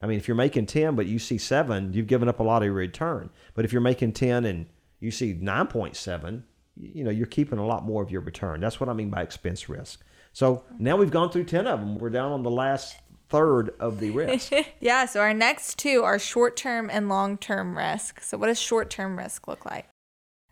[0.00, 2.62] I mean, if you're making 10, but you see seven, you've given up a lot
[2.62, 3.30] of your return.
[3.54, 4.66] But if you're making 10 and
[5.00, 6.42] you see 9.7,
[6.76, 8.60] you know, you're keeping a lot more of your return.
[8.60, 10.04] That's what I mean by expense risk.
[10.32, 11.98] So now we've gone through 10 of them.
[11.98, 12.96] We're down on the last
[13.28, 14.52] third of the risk.
[14.80, 15.06] yeah.
[15.06, 18.20] So our next two are short term and long term risk.
[18.22, 19.88] So, what does short term risk look like?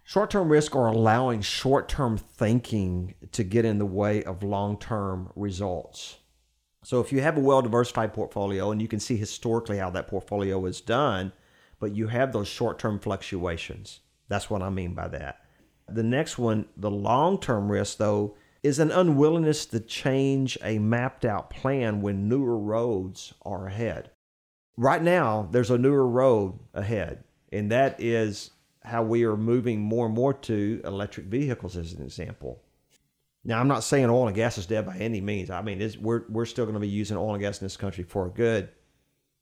[0.03, 4.79] Short term risk are allowing short term thinking to get in the way of long
[4.79, 6.19] term results.
[6.85, 10.09] So, if you have a well diversified portfolio and you can see historically how that
[10.09, 11.33] portfolio is done,
[11.81, 15.41] but you have those short term fluctuations, that's what I mean by that.
[15.89, 21.27] The next one, the long term risk, though, is an unwillingness to change a mapped
[21.27, 24.11] out plan when newer roads are ahead.
[24.79, 27.23] Right now, there's a newer road ahead,
[27.53, 28.51] and that is
[28.83, 32.63] how we are moving more and more to electric vehicles, as an example.
[33.45, 35.51] Now, I'm not saying oil and gas is dead by any means.
[35.51, 38.03] I mean, we're, we're still going to be using oil and gas in this country
[38.03, 38.71] for a good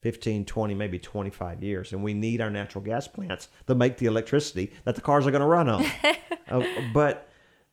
[0.02, 1.92] 15, 20, maybe 25 years.
[1.92, 5.30] And we need our natural gas plants to make the electricity that the cars are
[5.30, 5.86] going to run on.
[6.50, 7.28] uh, but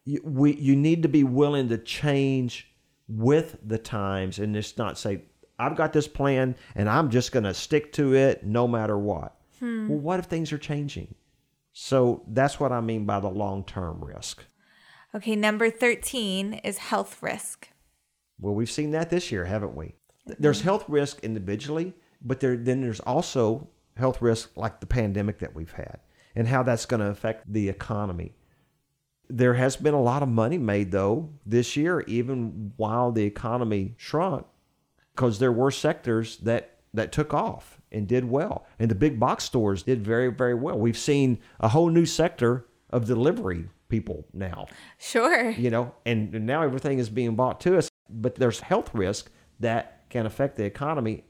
[0.05, 2.73] you, we you need to be willing to change
[3.07, 5.23] with the times and just not say
[5.57, 9.35] I've got this plan and I'm just going to stick to it no matter what.
[9.59, 9.89] Hmm.
[9.89, 11.15] Well, what if things are changing?
[11.73, 14.43] So that's what I mean by the long term risk.
[15.13, 17.69] Okay, number 13 is health risk.
[18.39, 19.95] Well, we've seen that this year, haven't we?
[20.25, 25.55] There's health risk individually, but there then there's also health risk like the pandemic that
[25.55, 25.99] we've had
[26.35, 28.33] and how that's going to affect the economy.
[29.29, 33.93] There has been a lot of money made, though, this year, even while the economy
[33.97, 34.45] shrunk,
[35.15, 38.65] because there were sectors that, that took off and did well.
[38.79, 40.79] And the big box stores did very, very well.
[40.79, 44.67] We've seen a whole new sector of delivery people now.
[44.97, 45.51] Sure.
[45.51, 49.29] You know, and, and now everything is being bought to us, but there's health risk
[49.59, 51.23] that can affect the economy.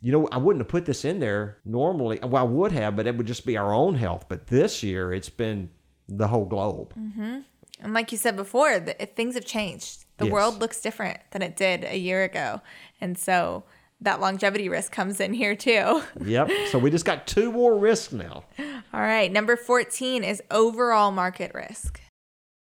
[0.00, 2.18] You know, I wouldn't have put this in there normally.
[2.20, 4.26] Well, I would have, but it would just be our own health.
[4.28, 5.70] But this year, it's been
[6.18, 6.94] the whole globe.
[6.98, 7.40] Mm-hmm.
[7.80, 10.04] And like you said before, the, things have changed.
[10.18, 10.32] The yes.
[10.32, 12.60] world looks different than it did a year ago.
[13.00, 13.64] And so
[14.00, 16.02] that longevity risk comes in here too.
[16.24, 16.50] yep.
[16.70, 18.44] So we just got two more risks now.
[18.92, 19.30] All right.
[19.32, 22.00] Number 14 is overall market risk.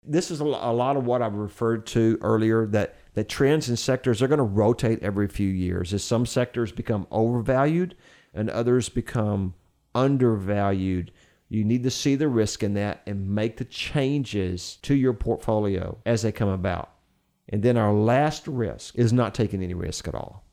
[0.04, 4.22] This is a lot of what I referred to earlier that, that trends and sectors
[4.22, 7.96] are going to rotate every few years as some sectors become overvalued
[8.34, 9.54] and others become
[9.94, 11.12] undervalued.
[11.52, 15.98] You need to see the risk in that and make the changes to your portfolio
[16.06, 16.92] as they come about.
[17.50, 20.46] And then our last risk is not taking any risk at all.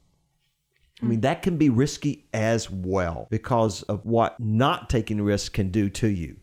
[1.01, 5.71] I mean, that can be risky as well because of what not taking risk can
[5.71, 6.39] do to you.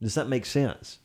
[0.00, 1.00] Does that make sense?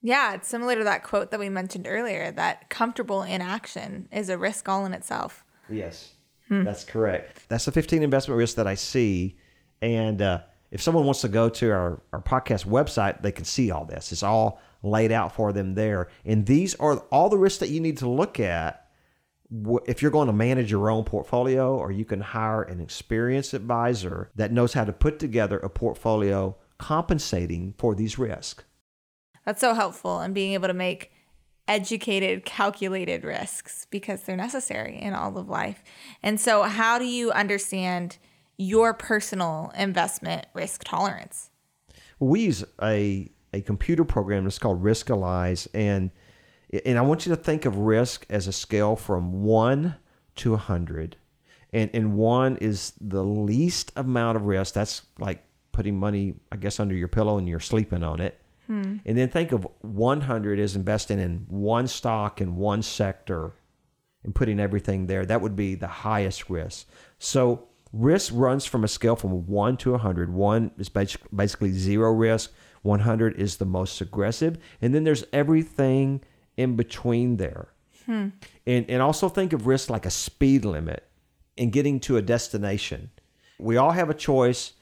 [0.00, 4.38] Yeah, it's similar to that quote that we mentioned earlier that comfortable inaction is a
[4.38, 5.44] risk all in itself.
[5.68, 6.14] Yes,
[6.48, 7.46] that's correct.
[7.50, 9.36] That's the 15 investment risk that I see.
[9.82, 10.40] And uh,
[10.72, 14.10] if someone wants to go to our, our podcast website, they can see all this.
[14.10, 16.08] It's all laid out for them there.
[16.24, 18.88] And these are all the risks that you need to look at
[19.86, 24.30] if you're going to manage your own portfolio, or you can hire an experienced advisor
[24.34, 28.64] that knows how to put together a portfolio compensating for these risks.
[29.44, 31.12] That's so helpful in being able to make
[31.68, 35.84] educated, calculated risks because they're necessary in all of life.
[36.22, 38.16] And so, how do you understand
[38.58, 41.50] your personal investment risk tolerance?
[42.22, 46.10] we use a a computer program that's called Riskalyze, and
[46.86, 49.96] and I want you to think of risk as a scale from one
[50.36, 51.16] to a hundred,
[51.72, 54.74] and and one is the least amount of risk.
[54.74, 58.38] That's like putting money, I guess, under your pillow and you're sleeping on it.
[58.66, 58.98] Hmm.
[59.04, 63.54] And then think of 100 as investing in one stock in one sector
[64.22, 65.24] and putting everything there.
[65.24, 66.86] That would be the highest risk.
[67.18, 70.32] So risk runs from a scale from 1 to 100.
[70.32, 72.52] 1 is basically zero risk,
[72.82, 76.22] 100 is the most aggressive, and then there's everything
[76.56, 77.68] in between there.
[78.06, 78.28] Hmm.
[78.66, 81.06] And and also think of risk like a speed limit
[81.56, 83.10] in getting to a destination.
[83.58, 84.72] We all have a choice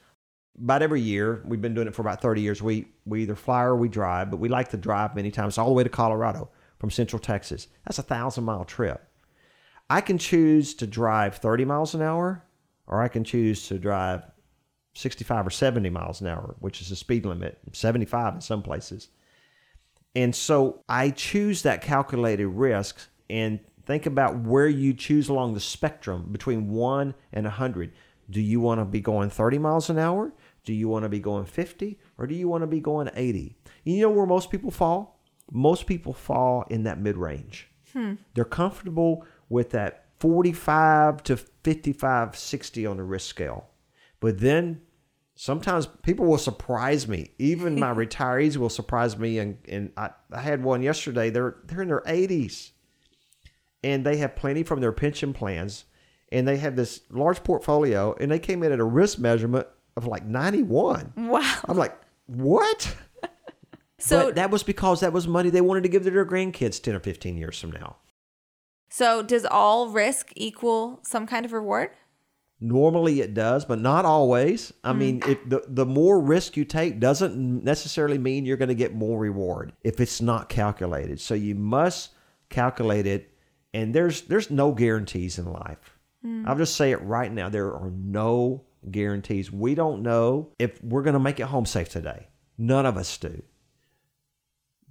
[0.59, 1.43] about every year.
[1.45, 2.61] We've been doing it for about 30 years.
[2.61, 5.67] We we either fly or we drive, but we like to drive many times all
[5.67, 7.67] the way to Colorado from Central Texas.
[7.85, 9.07] That's a thousand mile trip.
[9.89, 12.45] I can choose to drive 30 miles an hour,
[12.91, 14.23] or I can choose to drive
[14.93, 19.07] 65 or 70 miles an hour, which is the speed limit, 75 in some places.
[20.13, 22.99] And so I choose that calculated risk
[23.29, 27.93] and think about where you choose along the spectrum between 1 and 100.
[28.29, 30.33] Do you want to be going 30 miles an hour?
[30.65, 31.97] Do you want to be going 50?
[32.17, 33.55] Or do you want to be going 80?
[33.85, 35.21] You know where most people fall?
[35.49, 37.69] Most people fall in that mid range.
[37.93, 38.15] Hmm.
[38.33, 43.67] They're comfortable with that 45 to 55, 60 on the risk scale.
[44.19, 44.81] But then
[45.33, 47.31] sometimes people will surprise me.
[47.39, 49.39] Even my retirees will surprise me.
[49.39, 51.31] And, and I, I had one yesterday.
[51.31, 52.69] They're they're in their 80s,
[53.83, 55.85] and they have plenty from their pension plans,
[56.31, 59.65] and they have this large portfolio, and they came in at a risk measurement
[59.97, 61.13] of like 91.
[61.17, 61.61] Wow.
[61.67, 62.95] I'm like, what?
[64.03, 66.81] So, but that was because that was money they wanted to give to their grandkids
[66.81, 67.97] 10 or 15 years from now.
[68.91, 71.91] So does all risk equal some kind of reward?
[72.59, 74.73] Normally it does, but not always.
[74.83, 74.97] I mm.
[74.97, 78.93] mean, if the, the more risk you take doesn't necessarily mean you're going to get
[78.93, 81.19] more reward if it's not calculated.
[81.21, 82.11] So you must
[82.49, 83.33] calculate it
[83.73, 85.97] and there's there's no guarantees in life.
[86.25, 86.45] Mm.
[86.45, 87.47] I'll just say it right now.
[87.47, 89.51] There are no guarantees.
[89.51, 92.27] We don't know if we're going to make it home safe today.
[92.57, 93.41] None of us do.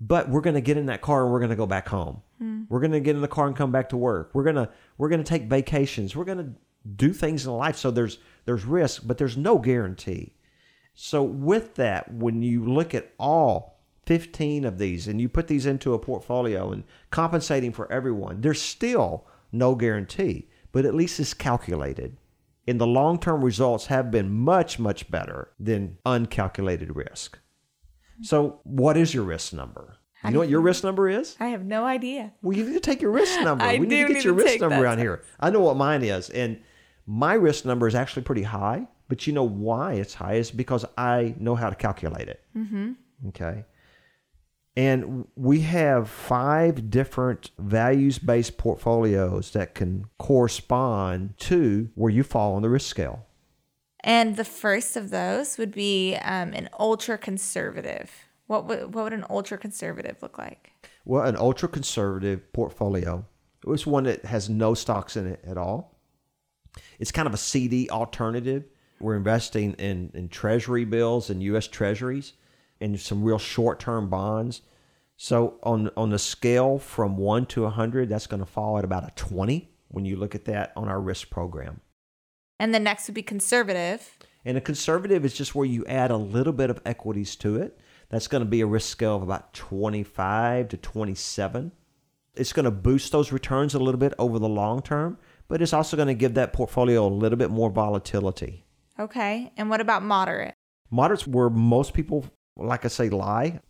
[0.00, 2.22] But we're going to get in that car and we're going to go back home.
[2.40, 2.62] Hmm.
[2.68, 4.30] We're going to get in the car and come back to work.
[4.32, 6.16] We're going to we're going to take vacations.
[6.16, 6.52] We're going to
[6.96, 7.76] do things in life.
[7.76, 10.34] So there's there's risk, but there's no guarantee.
[10.94, 15.66] So with that, when you look at all 15 of these and you put these
[15.66, 21.34] into a portfolio and compensating for everyone, there's still no guarantee, but at least it's
[21.34, 22.16] calculated.
[22.66, 27.38] And the long-term results have been much much better than uncalculated risk.
[28.22, 29.99] So what is your risk number?
[30.24, 31.36] You know what your risk number is?
[31.40, 32.32] I have no idea.
[32.42, 33.64] Well, you need to take your risk number.
[33.64, 35.22] I we need to get need your to risk number around here.
[35.38, 36.60] I know what mine is, and
[37.06, 38.86] my risk number is actually pretty high.
[39.08, 42.44] But you know why it's high is because I know how to calculate it.
[42.56, 42.92] Mm-hmm.
[43.28, 43.64] Okay.
[44.76, 52.54] And we have five different values based portfolios that can correspond to where you fall
[52.54, 53.26] on the risk scale.
[54.02, 58.10] And the first of those would be um, an ultra conservative.
[58.50, 60.72] What would what would an ultra conservative look like?
[61.04, 63.24] Well, an ultra conservative portfolio
[63.64, 66.00] is one that has no stocks in it at all.
[66.98, 68.64] It's kind of a CD alternative.
[68.98, 72.32] We're investing in, in treasury bills and US treasuries
[72.80, 74.62] and some real short term bonds.
[75.16, 79.04] So on on the scale from one to hundred, that's going to fall at about
[79.04, 81.82] a twenty when you look at that on our risk program.
[82.58, 84.18] And the next would be conservative.
[84.44, 87.78] And a conservative is just where you add a little bit of equities to it.
[88.10, 91.72] That's going to be a risk scale of about 25 to 27.
[92.34, 95.72] It's going to boost those returns a little bit over the long term, but it's
[95.72, 98.64] also going to give that portfolio a little bit more volatility.
[98.98, 99.52] Okay.
[99.56, 100.54] And what about moderate?
[100.90, 103.60] Moderate's where most people, like I say, lie.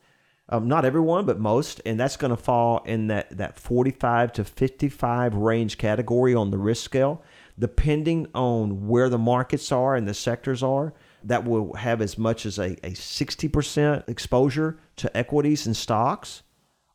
[0.49, 4.45] Um, not everyone, but most, and that's going to fall in that, that 45 to
[4.45, 7.23] 55 range category on the risk scale,
[7.57, 10.93] depending on where the markets are and the sectors are.
[11.25, 16.43] That will have as much as a, a 60% exposure to equities and stocks,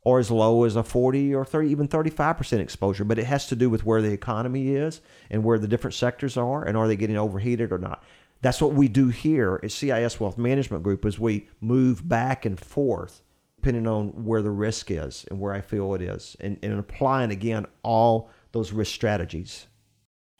[0.01, 3.03] or as low as a 40 or 30, even 35% exposure.
[3.03, 6.37] But it has to do with where the economy is and where the different sectors
[6.37, 8.03] are, and are they getting overheated or not.
[8.41, 12.59] That's what we do here at CIS Wealth Management Group is we move back and
[12.59, 13.21] forth
[13.65, 17.31] depending on where the risk is and where I feel it is, and, and applying
[17.31, 19.65] again all those risk strategies.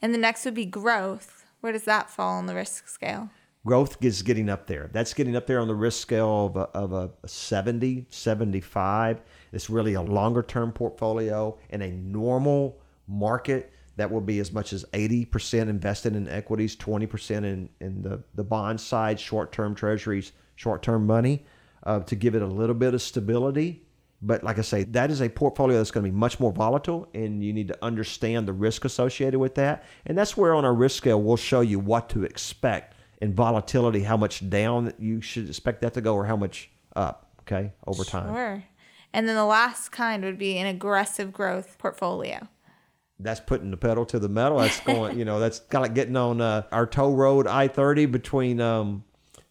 [0.00, 1.44] And the next would be growth.
[1.58, 3.30] Where does that fall on the risk scale?
[3.66, 4.88] Growth is getting up there.
[4.92, 9.20] That's getting up there on the risk scale of a, of a 70, 75.
[9.52, 14.72] It's really a longer term portfolio in a normal market that will be as much
[14.72, 20.30] as 80% invested in equities, 20% in, in the, the bond side, short term treasuries,
[20.54, 21.44] short term money
[21.82, 23.82] uh, to give it a little bit of stability.
[24.22, 27.08] But like I say, that is a portfolio that's going to be much more volatile,
[27.14, 29.84] and you need to understand the risk associated with that.
[30.06, 34.02] And that's where on our risk scale, we'll show you what to expect in volatility,
[34.02, 38.04] how much down you should expect that to go, or how much up, okay, over
[38.04, 38.34] time.
[38.34, 38.64] Sure.
[39.12, 42.48] And then the last kind would be an aggressive growth portfolio.
[43.18, 44.58] That's putting the pedal to the metal.
[44.58, 47.68] That's going, you know, that's kind of like getting on uh, our toll road I
[47.68, 49.04] 30 between um,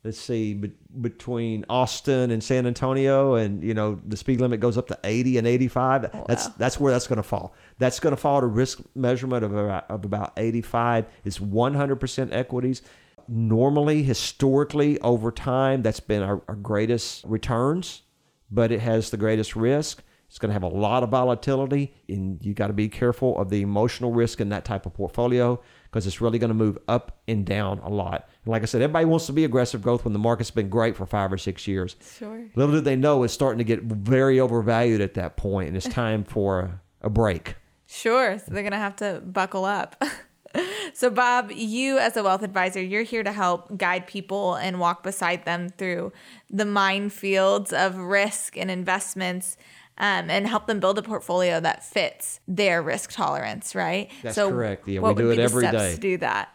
[0.06, 4.78] let's see, be, between Austin and San Antonio, and you know the speed limit goes
[4.78, 6.14] up to 80 and 85.
[6.14, 6.26] Wow.
[6.28, 7.54] That's that's where that's going to fall.
[7.80, 11.08] That's going to fall to risk measurement of about, of about 85.
[11.26, 12.84] It's 100% equities.
[13.28, 18.04] Normally, historically, over time, that's been our, our greatest returns,
[18.52, 20.04] but it has the greatest risk.
[20.28, 23.50] It's going to have a lot of volatility, and you got to be careful of
[23.50, 27.20] the emotional risk in that type of portfolio because it's really going to move up
[27.28, 28.28] and down a lot.
[28.44, 30.98] And like I said, everybody wants to be aggressive growth when the market's been great
[30.98, 31.96] for five or six years.
[32.18, 32.48] Sure.
[32.56, 35.88] Little do they know it's starting to get very overvalued at that point, and it's
[35.88, 37.56] time for a, a break.
[37.88, 38.38] Sure.
[38.40, 40.02] So they're going to have to buckle up.
[40.94, 45.04] so, Bob, you as a wealth advisor, you're here to help guide people and walk
[45.04, 46.12] beside them through
[46.50, 49.58] the minefields of risk and investments
[49.98, 54.12] um, and help them build a portfolio that fits their risk tolerance, right?
[54.24, 54.88] That's so correct.
[54.88, 55.96] Yeah, we do it every day.
[55.96, 56.54] To do that.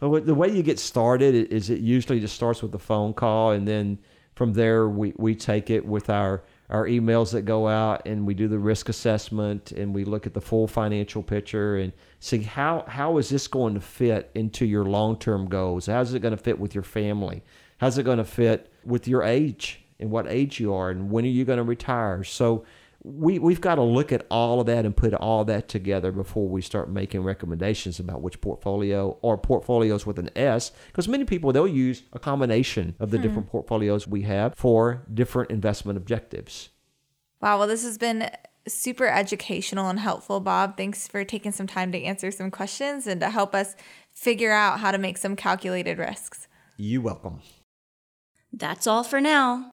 [0.00, 3.50] well, the way you get started is it usually just starts with a phone call,
[3.50, 3.98] and then
[4.34, 8.34] from there we, we take it with our our emails that go out and we
[8.34, 12.84] do the risk assessment and we look at the full financial picture and see how
[12.86, 16.58] how is this going to fit into your long-term goals how's it going to fit
[16.58, 17.42] with your family
[17.78, 21.24] how's it going to fit with your age and what age you are and when
[21.24, 22.22] are you going to retire.
[22.24, 22.64] So
[23.02, 26.48] we, we've got to look at all of that and put all that together before
[26.48, 30.72] we start making recommendations about which portfolio or portfolios with an S.
[30.88, 33.22] Because many people, they'll use a combination of the hmm.
[33.22, 36.70] different portfolios we have for different investment objectives.
[37.40, 37.58] Wow.
[37.58, 38.30] Well, this has been
[38.66, 40.76] super educational and helpful, Bob.
[40.76, 43.76] Thanks for taking some time to answer some questions and to help us
[44.12, 46.48] figure out how to make some calculated risks.
[46.76, 47.40] You're welcome.
[48.52, 49.70] That's all for now.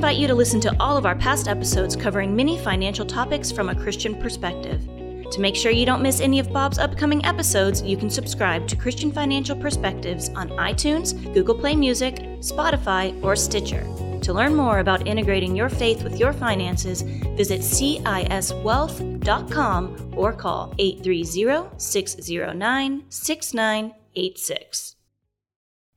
[0.00, 3.68] Invite you to listen to all of our past episodes covering many financial topics from
[3.68, 4.80] a Christian perspective.
[5.30, 8.76] To make sure you don't miss any of Bob's upcoming episodes, you can subscribe to
[8.76, 13.82] Christian Financial Perspectives on iTunes, Google Play Music, Spotify, or Stitcher.
[14.22, 21.68] To learn more about integrating your faith with your finances, visit CISWealth.com or call 830
[21.76, 24.96] 609 6986.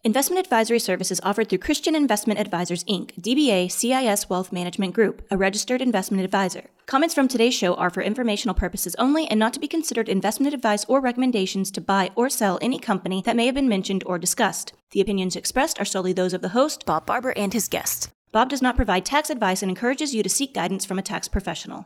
[0.06, 5.38] Investment advisory services offered through Christian Investment Advisors Inc., DBA CIS Wealth Management Group, a
[5.38, 6.70] registered investment advisor.
[6.86, 10.54] Comments from today's show are for informational purposes only and not to be considered investment
[10.54, 14.20] advice or recommendations to buy or sell any company that may have been mentioned or
[14.20, 14.74] discussed.
[14.91, 18.10] The opinions expressed are solely those of the host, Bob Barber, and his guests.
[18.34, 21.30] Bob does not provide tax advice and encourages you to seek guidance from a tax
[21.30, 21.86] professional.